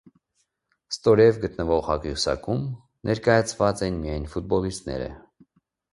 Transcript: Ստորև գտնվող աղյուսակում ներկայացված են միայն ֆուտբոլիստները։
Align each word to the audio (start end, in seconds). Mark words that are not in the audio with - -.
Ստորև 0.93 1.37
գտնվող 1.43 1.91
աղյուսակում 1.95 2.65
ներկայացված 3.11 3.85
են 3.89 4.03
միայն 4.07 4.29
ֆուտբոլիստները։ 4.33 5.13